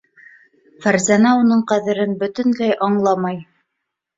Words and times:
Фәрзәнә 0.85 1.35
уның 1.41 1.61
ҡәҙерен 1.73 2.17
бөтөнләй 2.25 2.77
аңламай. 2.89 3.39